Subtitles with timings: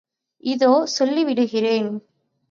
[0.43, 1.89] இதோ சொல்லி விடுகிறேன்.